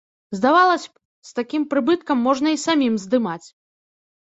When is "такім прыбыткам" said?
1.41-2.25